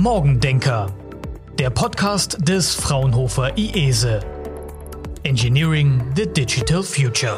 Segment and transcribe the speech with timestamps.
[0.00, 0.94] Morgendenker,
[1.58, 4.20] der Podcast des Fraunhofer IESE.
[5.24, 7.36] Engineering the Digital Future.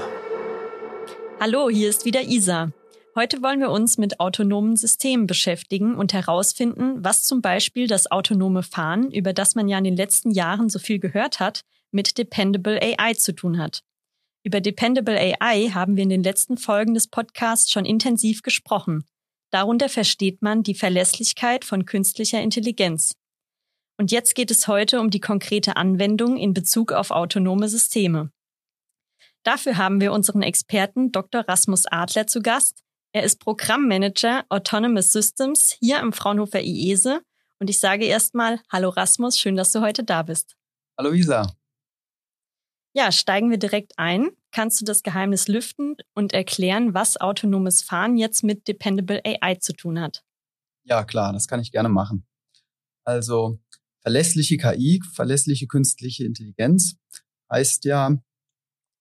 [1.41, 2.71] Hallo, hier ist wieder Isa.
[3.17, 8.63] Heute wollen wir uns mit autonomen Systemen beschäftigen und herausfinden, was zum Beispiel das autonome
[8.63, 12.79] Fahren, über das man ja in den letzten Jahren so viel gehört hat, mit Dependable
[12.83, 13.85] AI zu tun hat.
[14.43, 19.07] Über Dependable AI haben wir in den letzten Folgen des Podcasts schon intensiv gesprochen.
[19.51, 23.17] Darunter versteht man die Verlässlichkeit von künstlicher Intelligenz.
[23.99, 28.31] Und jetzt geht es heute um die konkrete Anwendung in Bezug auf autonome Systeme.
[29.43, 31.43] Dafür haben wir unseren Experten Dr.
[31.49, 32.83] Rasmus Adler zu Gast.
[33.13, 37.21] Er ist Programmmanager Autonomous Systems hier am Fraunhofer IESE.
[37.59, 40.57] Und ich sage erstmal Hallo Rasmus, schön, dass du heute da bist.
[40.97, 41.55] Hallo Isa.
[42.95, 44.31] Ja, steigen wir direkt ein.
[44.53, 49.73] Kannst du das Geheimnis lüften und erklären, was autonomes Fahren jetzt mit Dependable AI zu
[49.73, 50.25] tun hat?
[50.85, 52.27] Ja, klar, das kann ich gerne machen.
[53.05, 53.61] Also
[54.01, 56.97] verlässliche KI, verlässliche künstliche Intelligenz
[57.51, 58.17] heißt ja,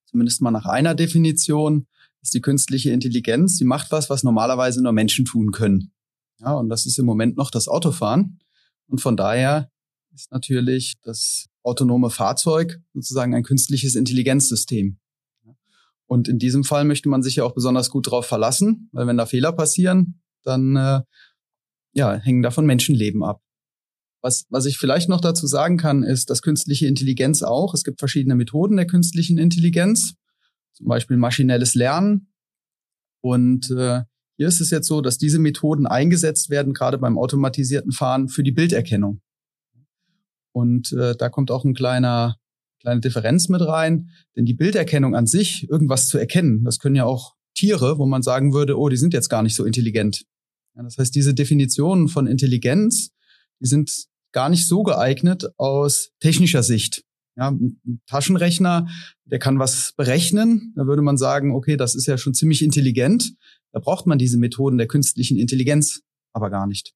[0.06, 1.88] zumindest mal nach einer Definition,
[2.22, 5.92] ist die künstliche Intelligenz, die macht was, was normalerweise nur Menschen tun können.
[6.40, 8.40] Ja, und das ist im Moment noch das Autofahren.
[8.88, 9.72] Und von daher
[10.14, 14.99] ist natürlich das autonome Fahrzeug sozusagen ein künstliches Intelligenzsystem.
[16.10, 19.18] Und in diesem Fall möchte man sich ja auch besonders gut darauf verlassen, weil wenn
[19.18, 21.02] da Fehler passieren, dann äh,
[21.94, 23.44] ja, hängen davon Menschenleben ab.
[24.24, 28.00] Was, was ich vielleicht noch dazu sagen kann, ist, dass künstliche Intelligenz auch, es gibt
[28.00, 30.16] verschiedene Methoden der künstlichen Intelligenz,
[30.74, 32.34] zum Beispiel maschinelles Lernen.
[33.22, 34.02] Und äh,
[34.36, 38.42] hier ist es jetzt so, dass diese Methoden eingesetzt werden, gerade beim automatisierten Fahren, für
[38.42, 39.22] die Bilderkennung.
[40.54, 42.39] Und äh, da kommt auch ein kleiner
[42.80, 47.06] kleine Differenz mit rein, denn die Bilderkennung an sich, irgendwas zu erkennen, das können ja
[47.06, 50.26] auch Tiere, wo man sagen würde, oh, die sind jetzt gar nicht so intelligent.
[50.76, 53.12] Ja, das heißt, diese Definitionen von Intelligenz,
[53.62, 57.04] die sind gar nicht so geeignet aus technischer Sicht.
[57.36, 58.88] Ja, ein Taschenrechner,
[59.26, 60.74] der kann was berechnen.
[60.76, 63.34] Da würde man sagen, okay, das ist ja schon ziemlich intelligent.
[63.72, 66.02] Da braucht man diese Methoden der künstlichen Intelligenz
[66.34, 66.94] aber gar nicht.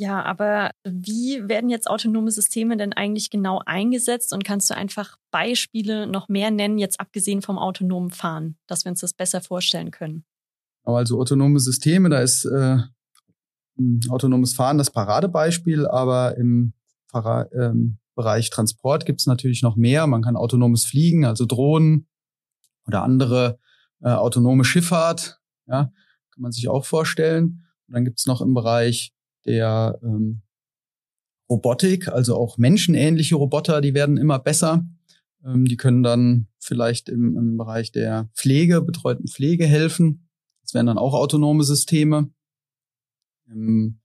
[0.00, 5.16] Ja, aber wie werden jetzt autonome Systeme denn eigentlich genau eingesetzt und kannst du einfach
[5.32, 9.90] Beispiele noch mehr nennen, jetzt abgesehen vom autonomen Fahren, dass wir uns das besser vorstellen
[9.90, 10.24] können?
[10.84, 12.78] Also autonome Systeme, da ist äh,
[14.08, 16.74] autonomes Fahren das Paradebeispiel, aber im
[17.10, 20.06] Para ähm, Bereich Transport gibt es natürlich noch mehr.
[20.06, 22.06] Man kann autonomes Fliegen, also Drohnen
[22.86, 23.58] oder andere
[24.00, 25.92] äh, autonome Schifffahrt, ja,
[26.30, 27.64] kann man sich auch vorstellen.
[27.86, 29.12] Und dann gibt es noch im Bereich
[29.48, 30.42] der ähm,
[31.50, 34.86] Robotik, also auch menschenähnliche Roboter, die werden immer besser.
[35.44, 40.28] Ähm, die können dann vielleicht im, im Bereich der Pflege, betreuten Pflege helfen.
[40.62, 42.30] Das wären dann auch autonome Systeme.
[43.48, 44.00] Ähm,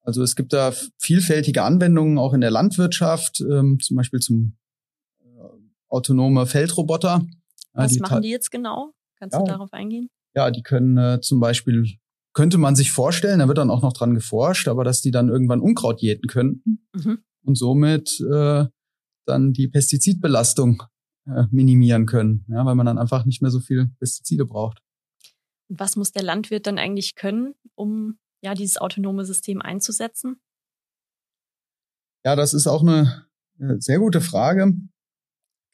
[0.00, 4.56] also es gibt da vielfältige Anwendungen auch in der Landwirtschaft, ähm, zum Beispiel zum
[5.20, 5.24] äh,
[5.88, 7.26] autonome Feldroboter.
[7.74, 8.92] Was die machen die jetzt genau?
[9.16, 10.08] Kannst ja, du darauf eingehen?
[10.34, 11.98] Ja, die können äh, zum Beispiel
[12.34, 15.28] könnte man sich vorstellen, da wird dann auch noch dran geforscht, aber dass die dann
[15.28, 17.18] irgendwann Unkraut jäten könnten mhm.
[17.44, 18.66] und somit äh,
[19.26, 20.82] dann die Pestizidbelastung
[21.26, 24.78] äh, minimieren können, ja, weil man dann einfach nicht mehr so viel Pestizide braucht.
[25.68, 30.40] Und was muss der Landwirt dann eigentlich können, um ja dieses autonome System einzusetzen?
[32.24, 33.26] Ja, das ist auch eine
[33.58, 34.74] äh, sehr gute Frage.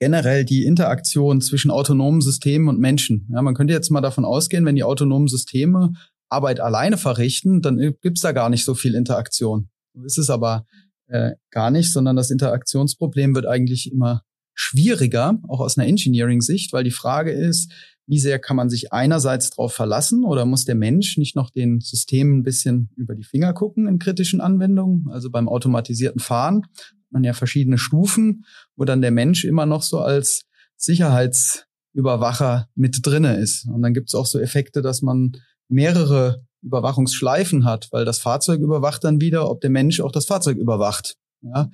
[0.00, 3.28] Generell die Interaktion zwischen autonomen Systemen und Menschen.
[3.32, 5.92] Ja, man könnte jetzt mal davon ausgehen, wenn die autonomen Systeme
[6.28, 9.68] Arbeit alleine verrichten, dann gibt's da gar nicht so viel Interaktion.
[9.94, 10.66] So ist es aber
[11.06, 14.22] äh, gar nicht, sondern das Interaktionsproblem wird eigentlich immer
[14.54, 17.72] schwieriger, auch aus einer Engineering-Sicht, weil die Frage ist,
[18.08, 21.80] wie sehr kann man sich einerseits darauf verlassen oder muss der Mensch nicht noch den
[21.80, 25.08] Systemen ein bisschen über die Finger gucken in kritischen Anwendungen?
[25.10, 28.44] Also beim automatisierten Fahren hat man ja verschiedene Stufen,
[28.76, 30.46] wo dann der Mensch immer noch so als
[30.76, 33.66] Sicherheitsüberwacher mit drinne ist.
[33.66, 35.32] Und dann gibt es auch so Effekte, dass man
[35.68, 40.56] mehrere Überwachungsschleifen hat, weil das Fahrzeug überwacht dann wieder, ob der Mensch auch das Fahrzeug
[40.56, 41.16] überwacht.
[41.42, 41.70] Ja?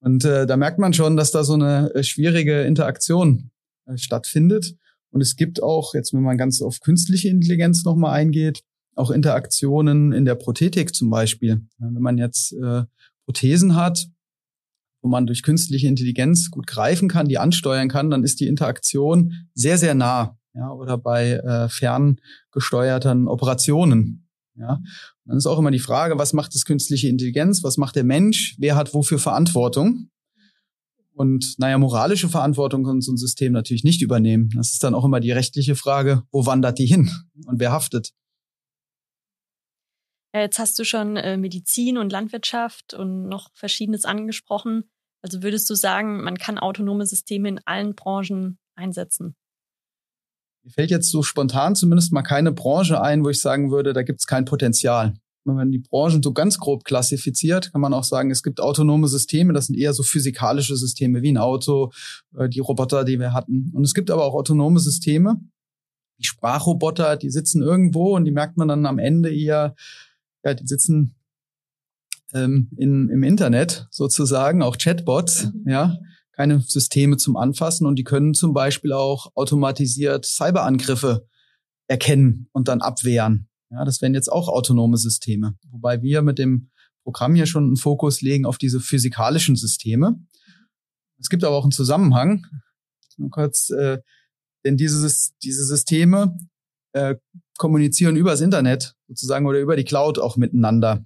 [0.00, 3.50] Und äh, da merkt man schon, dass da so eine äh, schwierige Interaktion
[3.86, 4.74] äh, stattfindet.
[5.10, 8.62] Und es gibt auch, jetzt wenn man ganz auf künstliche Intelligenz nochmal eingeht,
[8.94, 11.62] auch Interaktionen in der Prothetik zum Beispiel.
[11.78, 12.84] Wenn man jetzt äh,
[13.26, 14.06] Prothesen hat,
[15.00, 19.48] wo man durch künstliche Intelligenz gut greifen kann, die ansteuern kann, dann ist die Interaktion
[19.54, 24.28] sehr, sehr nah ja, oder bei äh, ferngesteuerten Operationen.
[24.56, 24.80] Ja,
[25.24, 28.56] dann ist auch immer die Frage, was macht das künstliche Intelligenz, was macht der Mensch,
[28.58, 30.10] wer hat wofür Verantwortung?
[31.14, 34.50] Und naja, moralische Verantwortung kann so ein System natürlich nicht übernehmen.
[34.56, 37.10] Das ist dann auch immer die rechtliche Frage, wo wandert die hin
[37.46, 38.12] und wer haftet?
[40.34, 44.84] Ja, jetzt hast du schon äh, Medizin und Landwirtschaft und noch Verschiedenes angesprochen.
[45.22, 49.34] Also würdest du sagen, man kann autonome Systeme in allen Branchen einsetzen?
[50.68, 54.02] Mir fällt jetzt so spontan zumindest mal keine Branche ein, wo ich sagen würde, da
[54.02, 55.14] gibt es kein Potenzial.
[55.46, 59.08] Wenn man die Branchen so ganz grob klassifiziert, kann man auch sagen, es gibt autonome
[59.08, 61.90] Systeme, das sind eher so physikalische Systeme wie ein Auto,
[62.36, 63.72] äh, die Roboter, die wir hatten.
[63.72, 65.40] Und es gibt aber auch autonome Systeme,
[66.18, 69.74] die Sprachroboter, die sitzen irgendwo und die merkt man dann am Ende eher,
[70.44, 71.14] ja, die sitzen
[72.34, 75.70] ähm, in, im Internet sozusagen, auch Chatbots, mhm.
[75.70, 75.96] ja,
[76.38, 81.26] keine Systeme zum Anfassen und die können zum Beispiel auch automatisiert Cyberangriffe
[81.88, 83.48] erkennen und dann abwehren.
[83.70, 85.58] Ja, das wären jetzt auch autonome Systeme.
[85.68, 86.70] Wobei wir mit dem
[87.02, 90.24] Programm hier schon einen Fokus legen auf diese physikalischen Systeme.
[91.18, 92.46] Es gibt aber auch einen Zusammenhang.
[93.16, 93.98] Nur kurz, äh,
[94.64, 95.12] denn diese,
[95.42, 96.38] diese Systeme
[96.92, 97.16] äh,
[97.58, 101.04] kommunizieren übers Internet sozusagen oder über die Cloud auch miteinander.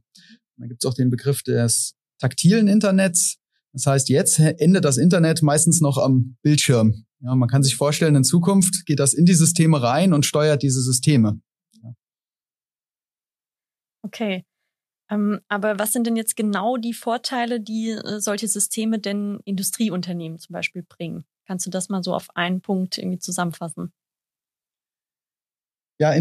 [0.59, 3.39] Da gibt es auch den Begriff des taktilen Internets.
[3.73, 7.07] Das heißt, jetzt endet das Internet meistens noch am Bildschirm.
[7.21, 10.63] Ja, man kann sich vorstellen, in Zukunft geht das in die Systeme rein und steuert
[10.63, 11.41] diese Systeme.
[11.83, 11.95] Ja.
[14.03, 14.45] Okay.
[15.11, 20.39] Ähm, aber was sind denn jetzt genau die Vorteile, die äh, solche Systeme denn Industrieunternehmen
[20.39, 21.25] zum Beispiel bringen?
[21.47, 23.93] Kannst du das mal so auf einen Punkt irgendwie zusammenfassen?
[25.99, 26.13] Ja,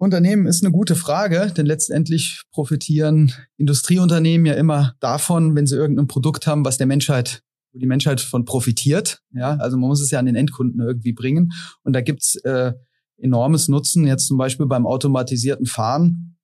[0.00, 6.06] Industrieunternehmen ist eine gute Frage, denn letztendlich profitieren Industrieunternehmen ja immer davon, wenn sie irgendein
[6.06, 9.20] Produkt haben, was der Menschheit, wo die Menschheit von profitiert.
[9.34, 11.52] Ja, also man muss es ja an den Endkunden irgendwie bringen.
[11.82, 12.72] Und da gibt's äh,
[13.18, 16.38] enormes Nutzen, jetzt zum Beispiel beim automatisierten Fahren.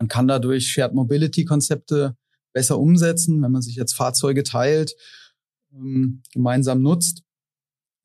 [0.00, 2.16] Man kann dadurch Shared Mobility Konzepte
[2.52, 4.96] besser umsetzen, wenn man sich jetzt Fahrzeuge teilt,
[5.72, 7.22] ähm, gemeinsam nutzt.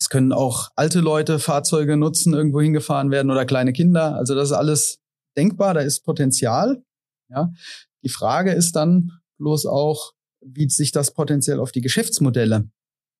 [0.03, 4.17] Es können auch alte Leute Fahrzeuge nutzen, irgendwo hingefahren werden oder kleine Kinder.
[4.17, 5.00] Also das ist alles
[5.38, 6.83] denkbar, da ist Potenzial.
[7.29, 7.53] Ja.
[8.03, 10.11] Die Frage ist dann bloß auch,
[10.41, 12.69] wie sich das potenziell auf die Geschäftsmodelle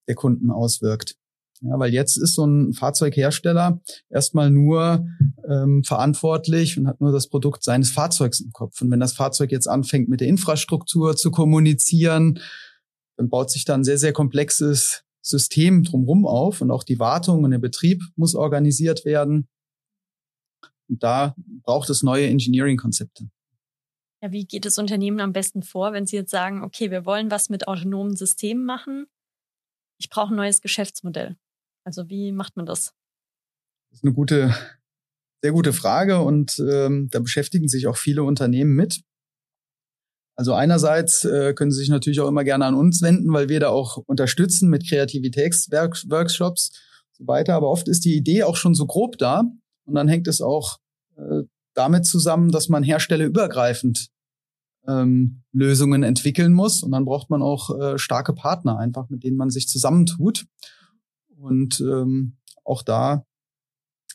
[0.10, 1.16] der Kunden auswirkt.
[1.62, 5.08] Ja, weil jetzt ist so ein Fahrzeughersteller erstmal nur
[5.50, 8.82] ähm, verantwortlich und hat nur das Produkt seines Fahrzeugs im Kopf.
[8.82, 12.42] Und wenn das Fahrzeug jetzt anfängt, mit der Infrastruktur zu kommunizieren,
[13.16, 17.52] dann baut sich dann sehr, sehr komplexes System drumherum auf und auch die Wartung und
[17.52, 19.48] der Betrieb muss organisiert werden.
[20.90, 21.34] Und da
[21.64, 23.30] braucht es neue Engineering-Konzepte.
[24.22, 27.32] Ja, wie geht das Unternehmen am besten vor, wenn Sie jetzt sagen, okay, wir wollen
[27.32, 29.08] was mit autonomen Systemen machen?
[29.98, 31.38] Ich brauche ein neues Geschäftsmodell.
[31.86, 32.94] Also wie macht man das?
[33.90, 34.56] Das ist eine gute,
[35.42, 39.04] sehr gute Frage und ähm, da beschäftigen sich auch viele Unternehmen mit.
[40.36, 43.60] Also einerseits äh, können Sie sich natürlich auch immer gerne an uns wenden, weil wir
[43.60, 47.54] da auch unterstützen mit Kreativitätsworkshops und so weiter.
[47.54, 49.44] Aber oft ist die Idee auch schon so grob da
[49.86, 50.80] und dann hängt es auch
[51.18, 51.44] äh,
[51.76, 54.10] damit zusammen, dass man herstellerübergreifend
[54.88, 59.38] ähm, Lösungen entwickeln muss und dann braucht man auch äh, starke Partner einfach, mit denen
[59.38, 60.46] man sich zusammentut.
[61.38, 63.26] Und ähm, auch da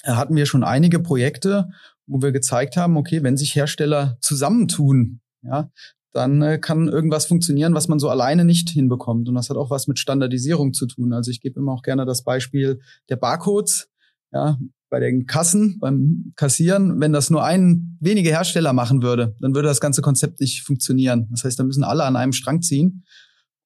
[0.04, 1.68] hatten wir schon einige Projekte,
[2.06, 5.70] wo wir gezeigt haben, okay, wenn sich Hersteller zusammentun, ja,
[6.12, 9.28] dann äh, kann irgendwas funktionieren, was man so alleine nicht hinbekommt.
[9.28, 11.12] Und das hat auch was mit Standardisierung zu tun.
[11.12, 13.90] Also ich gebe immer auch gerne das Beispiel der Barcodes.
[14.32, 14.58] Ja,
[14.90, 19.68] bei den Kassen, beim Kassieren, wenn das nur ein wenige Hersteller machen würde, dann würde
[19.68, 21.28] das ganze Konzept nicht funktionieren.
[21.30, 23.04] Das heißt, da müssen alle an einem Strang ziehen.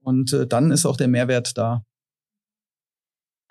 [0.01, 1.85] Und äh, dann ist auch der Mehrwert da.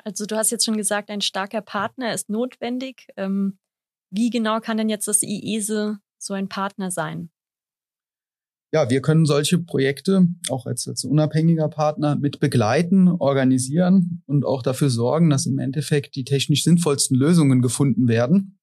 [0.04, 3.08] Also du hast jetzt schon gesagt, ein starker Partner ist notwendig.
[3.16, 3.58] Ähm,
[4.10, 7.30] wie genau kann denn jetzt das IESE so ein Partner sein?
[8.74, 14.64] Ja, wir können solche Projekte auch als, als unabhängiger Partner mit begleiten, organisieren und auch
[14.64, 18.60] dafür sorgen, dass im Endeffekt die technisch sinnvollsten Lösungen gefunden werden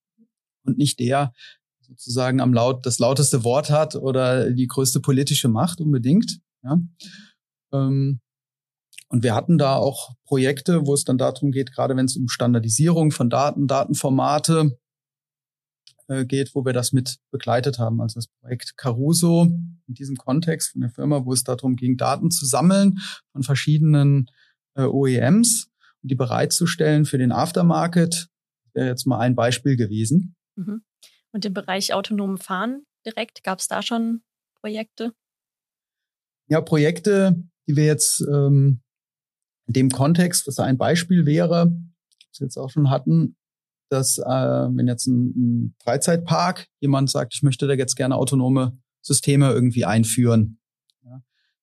[0.64, 1.32] und nicht der
[1.80, 6.40] sozusagen am laut das lauteste Wort hat oder die größte politische Macht unbedingt.
[6.62, 6.80] Ja.
[7.72, 8.20] Ähm,
[9.10, 12.28] und wir hatten da auch Projekte, wo es dann darum geht, gerade wenn es um
[12.28, 14.78] Standardisierung von Daten, Datenformate
[16.08, 18.00] äh, geht, wo wir das mit begleitet haben.
[18.00, 22.30] Also das Projekt Caruso in diesem Kontext von der Firma, wo es darum ging, Daten
[22.30, 22.98] zu sammeln
[23.32, 24.30] von verschiedenen
[24.74, 25.68] äh, OEMs
[26.02, 28.28] und die bereitzustellen für den Aftermarket,
[28.72, 30.34] wäre jetzt mal ein Beispiel gewesen.
[30.56, 30.82] Mhm.
[31.32, 34.22] Und im Bereich autonomen Fahren direkt, gab es da schon
[34.60, 35.12] Projekte?
[36.48, 37.36] Ja, Projekte,
[37.66, 38.80] die wir jetzt ähm,
[39.66, 41.76] in dem Kontext, was da ein Beispiel wäre,
[42.30, 43.36] was wir jetzt auch schon hatten,
[43.88, 48.78] dass äh, wenn jetzt ein, ein Freizeitpark jemand sagt, ich möchte da jetzt gerne autonome
[49.02, 50.58] Systeme irgendwie einführen.
[51.04, 51.22] Ja,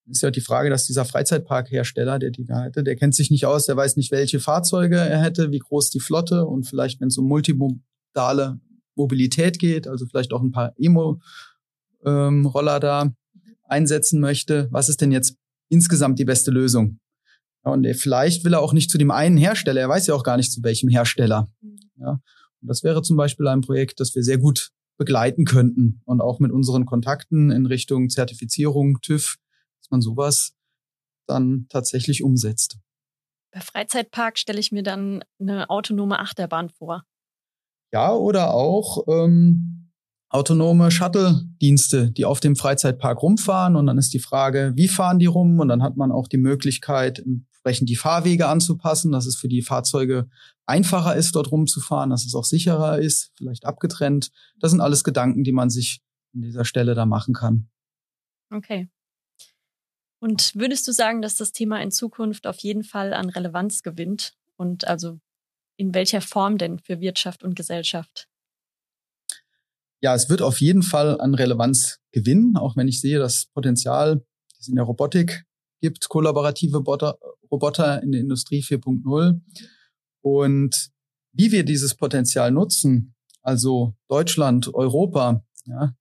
[0.10, 3.46] ist ja die Frage, dass dieser Freizeitparkhersteller, der die da hätte, der kennt sich nicht
[3.46, 7.10] aus, der weiß nicht, welche Fahrzeuge er hätte, wie groß die Flotte und vielleicht, wenn
[7.10, 8.60] es um multimodale
[8.96, 10.74] Mobilität geht, also vielleicht auch ein paar
[12.06, 13.14] ähm, Roller da
[13.64, 15.38] einsetzen möchte, was ist denn jetzt
[15.70, 17.00] insgesamt die beste Lösung?
[17.64, 20.38] Und vielleicht will er auch nicht zu dem einen Hersteller, er weiß ja auch gar
[20.38, 21.48] nicht zu welchem Hersteller.
[21.98, 22.20] Ja.
[22.62, 26.40] Und das wäre zum Beispiel ein Projekt, das wir sehr gut begleiten könnten und auch
[26.40, 29.36] mit unseren Kontakten in Richtung Zertifizierung, TÜV,
[29.82, 30.54] dass man sowas
[31.28, 32.78] dann tatsächlich umsetzt.
[33.52, 37.04] Bei Freizeitpark stelle ich mir dann eine autonome Achterbahn vor.
[37.94, 39.92] Ja, oder auch ähm,
[40.30, 43.76] autonome Shuttle-Dienste, die auf dem Freizeitpark rumfahren.
[43.76, 45.60] Und dann ist die Frage, wie fahren die rum?
[45.60, 47.24] Und dann hat man auch die Möglichkeit,
[47.66, 50.30] entsprechend die Fahrwege anzupassen, dass es für die Fahrzeuge
[50.68, 54.32] einfacher ist, dort rumzufahren, dass es auch sicherer ist, vielleicht abgetrennt.
[54.60, 56.02] Das sind alles Gedanken, die man sich
[56.36, 57.68] an dieser Stelle da machen kann.
[58.52, 58.88] Okay.
[60.20, 64.36] Und würdest du sagen, dass das Thema in Zukunft auf jeden Fall an Relevanz gewinnt?
[64.58, 65.20] Und also
[65.76, 68.28] in welcher Form denn für Wirtschaft und Gesellschaft?
[70.02, 74.24] Ja, es wird auf jeden Fall an Relevanz gewinnen, auch wenn ich sehe, dass Potenzial
[74.60, 75.46] es in der Robotik
[75.82, 76.82] gibt, kollaborative
[77.56, 79.40] Roboter in der Industrie 4.0.
[80.22, 80.90] Und
[81.32, 85.96] wie wir dieses Potenzial nutzen, also Deutschland, Europa, ja,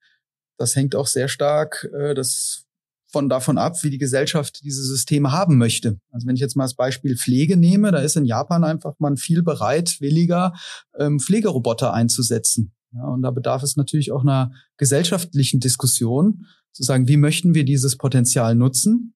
[0.59, 2.65] das hängt auch sehr stark äh, das
[3.13, 6.01] von davon ab, wie die Gesellschaft diese Systeme haben möchte.
[6.11, 9.17] Also wenn ich jetzt mal das Beispiel Pflege nehme, da ist in Japan einfach man
[9.17, 10.53] viel bereitwilliger,
[10.99, 12.73] ähm, Pflegeroboter einzusetzen.
[12.93, 17.65] Ja, und da bedarf es natürlich auch einer gesellschaftlichen Diskussion, zu sagen, wie möchten wir
[17.65, 19.15] dieses Potenzial nutzen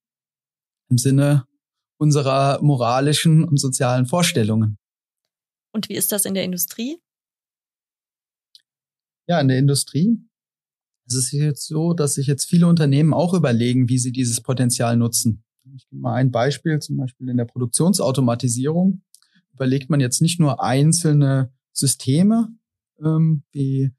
[0.89, 1.48] im Sinne
[1.99, 4.79] unserer moralischen und sozialen Vorstellungen.
[5.73, 6.99] Und wie ist das in der Industrie?
[9.27, 10.19] Ja, in der Industrie
[11.09, 14.97] es ist jetzt so, dass sich jetzt viele Unternehmen auch überlegen, wie sie dieses Potenzial
[14.97, 15.43] nutzen.
[15.75, 19.03] Ich gebe mal ein Beispiel, zum Beispiel in der Produktionsautomatisierung
[19.53, 22.49] überlegt man jetzt nicht nur einzelne Systeme
[23.03, 23.91] ähm, wie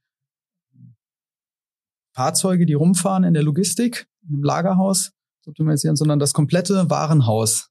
[2.13, 5.12] Fahrzeuge, die rumfahren in der Logistik, im Lagerhaus
[5.44, 7.69] sondern das komplette Warenhaus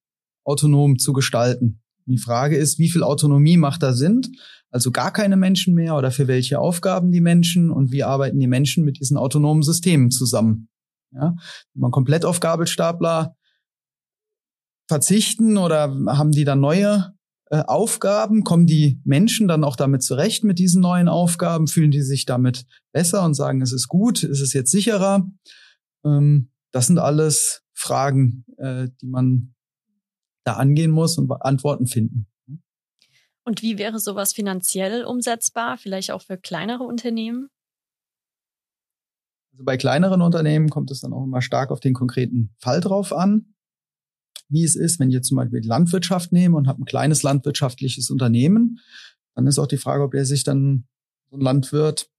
[0.49, 1.81] autonom zu gestalten.
[2.07, 4.23] Die Frage ist, wie viel Autonomie macht da Sinn?
[4.71, 8.47] Also gar keine Menschen mehr oder für welche Aufgaben die Menschen und wie arbeiten die
[8.47, 10.69] Menschen mit diesen autonomen Systemen zusammen?
[11.13, 11.35] Ja,
[11.75, 13.35] wenn man komplett auf Gabelstapler
[14.89, 17.15] verzichten oder haben die dann neue
[17.51, 18.45] äh, Aufgaben?
[18.45, 21.67] Kommen die Menschen dann auch damit zurecht mit diesen neuen Aufgaben?
[21.67, 25.27] Fühlen die sich damit besser und sagen, es ist gut, es ist jetzt sicherer?
[26.05, 29.55] Ähm, das sind alles Fragen, äh, die man
[30.49, 32.27] da angehen muss und Antworten finden.
[33.45, 37.49] Und wie wäre sowas finanziell umsetzbar, vielleicht auch für kleinere Unternehmen?
[39.53, 43.13] Also bei kleineren Unternehmen kommt es dann auch immer stark auf den konkreten Fall drauf
[43.13, 43.55] an,
[44.49, 47.23] wie es ist, wenn ich jetzt zum Beispiel die Landwirtschaft nehme und habe ein kleines
[47.23, 48.81] landwirtschaftliches Unternehmen,
[49.35, 50.87] dann ist auch die Frage, ob er sich dann
[51.31, 52.11] so ein Landwirt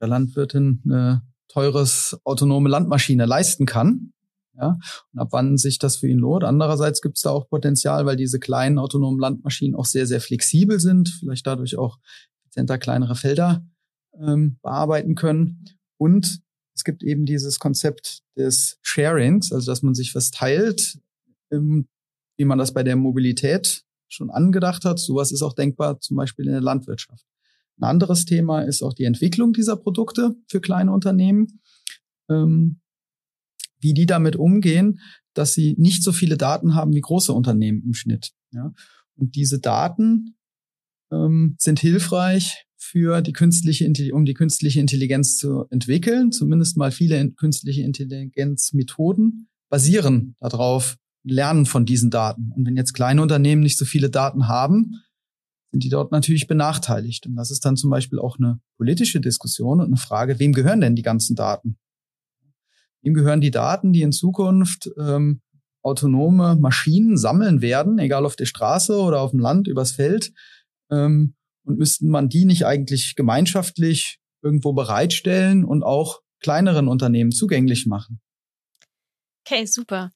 [0.00, 4.12] der Landwirtin eine teures autonome Landmaschine leisten kann.
[4.60, 4.78] Ja,
[5.12, 6.44] und ab wann sich das für ihn lohnt.
[6.44, 10.78] Andererseits gibt es da auch Potenzial, weil diese kleinen autonomen Landmaschinen auch sehr, sehr flexibel
[10.78, 11.98] sind, vielleicht dadurch auch
[12.42, 13.64] effizienter kleinere Felder
[14.20, 15.64] ähm, bearbeiten können.
[15.96, 16.42] Und
[16.74, 20.98] es gibt eben dieses Konzept des Sharings, also dass man sich was teilt,
[21.50, 21.88] ähm,
[22.36, 24.98] wie man das bei der Mobilität schon angedacht hat.
[24.98, 27.24] Sowas ist auch denkbar, zum Beispiel in der Landwirtschaft.
[27.78, 31.60] Ein anderes Thema ist auch die Entwicklung dieser Produkte für kleine Unternehmen.
[32.28, 32.80] Ähm,
[33.80, 35.00] wie die damit umgehen,
[35.34, 38.32] dass sie nicht so viele Daten haben wie große Unternehmen im Schnitt.
[38.52, 38.72] Ja?
[39.14, 40.36] Und diese Daten
[41.12, 46.32] ähm, sind hilfreich für die künstliche um die künstliche Intelligenz zu entwickeln.
[46.32, 52.50] Zumindest mal viele künstliche Intelligenzmethoden basieren darauf, lernen von diesen Daten.
[52.56, 55.02] Und wenn jetzt kleine Unternehmen nicht so viele Daten haben,
[55.70, 57.26] sind die dort natürlich benachteiligt.
[57.26, 60.80] Und das ist dann zum Beispiel auch eine politische Diskussion und eine Frage, wem gehören
[60.80, 61.78] denn die ganzen Daten?
[63.02, 65.40] Ihm gehören die Daten, die in Zukunft ähm,
[65.82, 70.32] autonome Maschinen sammeln werden, egal auf der Straße oder auf dem Land, übers Feld.
[70.90, 77.86] Ähm, und müssten man die nicht eigentlich gemeinschaftlich irgendwo bereitstellen und auch kleineren Unternehmen zugänglich
[77.86, 78.20] machen?
[79.46, 80.10] Okay, super.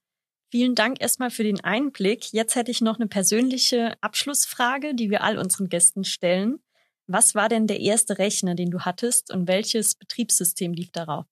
[0.51, 2.33] Vielen Dank erstmal für den Einblick.
[2.33, 6.59] Jetzt hätte ich noch eine persönliche Abschlussfrage, die wir all unseren Gästen stellen.
[7.07, 11.27] Was war denn der erste Rechner, den du hattest und welches Betriebssystem lief darauf?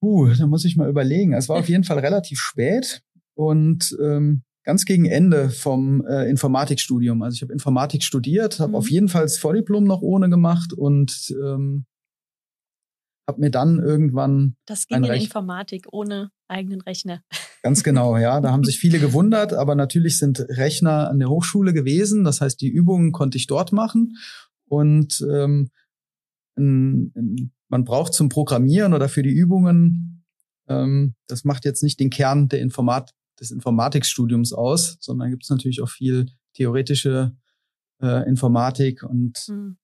[0.00, 1.32] Uh, da muss ich mal überlegen.
[1.32, 3.02] Es war auf jeden Fall relativ spät
[3.34, 7.22] und ähm, ganz gegen Ende vom äh, Informatikstudium.
[7.22, 8.76] Also ich habe Informatik studiert, habe mhm.
[8.76, 11.86] auf jeden Fall das Vordiplom noch ohne gemacht und ähm,
[13.26, 17.22] habe mir dann irgendwann das ging in Rech Informatik ohne eigenen Rechner.
[17.62, 18.40] Ganz genau, ja.
[18.40, 22.24] Da haben sich viele gewundert, aber natürlich sind Rechner an der Hochschule gewesen.
[22.24, 24.16] Das heißt, die Übungen konnte ich dort machen
[24.68, 25.70] und ähm,
[26.56, 30.24] ein, ein man braucht zum Programmieren oder für die Übungen,
[30.68, 35.50] ähm, das macht jetzt nicht den Kern der Informat des Informatikstudiums aus, sondern gibt es
[35.50, 37.36] natürlich auch viel theoretische
[38.02, 39.78] äh, Informatik und mhm.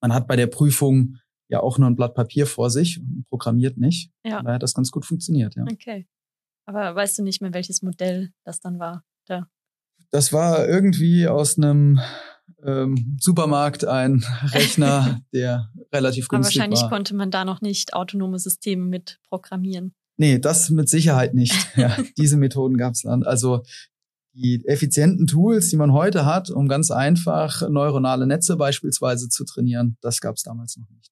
[0.00, 3.76] man hat bei der Prüfung ja auch nur ein Blatt Papier vor sich und programmiert
[3.76, 4.10] nicht.
[4.24, 4.42] Ja.
[4.42, 5.64] Daher hat das ganz gut funktioniert, ja.
[5.70, 6.08] Okay.
[6.64, 9.04] Aber weißt du nicht mehr, welches Modell das dann war?
[9.26, 9.48] Da?
[10.10, 12.00] Das war irgendwie aus einem
[12.64, 16.36] ähm, Supermarkt ein Rechner, der relativ günstig war.
[16.38, 16.90] Aber wahrscheinlich war.
[16.90, 19.94] konnte man da noch nicht autonome Systeme mit programmieren.
[20.16, 21.54] Nee, das mit Sicherheit nicht.
[21.76, 23.22] Ja, diese Methoden gab es dann.
[23.22, 23.62] Also
[24.34, 29.96] die effizienten Tools, die man heute hat, um ganz einfach neuronale Netze beispielsweise zu trainieren,
[30.00, 31.10] das gab es damals noch nicht.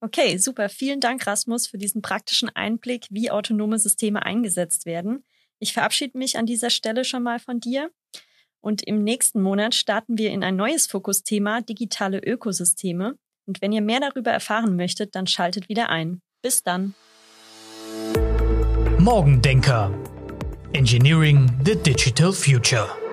[0.00, 0.68] Okay, super.
[0.68, 5.24] Vielen Dank, Rasmus, für diesen praktischen Einblick, wie autonome Systeme eingesetzt werden.
[5.58, 7.90] Ich verabschiede mich an dieser Stelle schon mal von dir.
[8.60, 13.16] Und im nächsten Monat starten wir in ein neues Fokusthema, digitale Ökosysteme.
[13.46, 16.20] Und wenn ihr mehr darüber erfahren möchtet, dann schaltet wieder ein.
[16.42, 16.94] Bis dann.
[18.98, 19.92] Morgendenker.
[20.72, 23.07] Engineering the Digital Future.